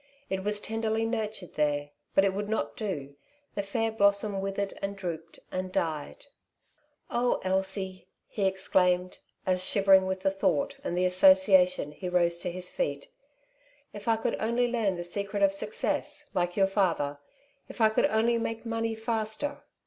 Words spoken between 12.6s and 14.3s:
feet, ''if I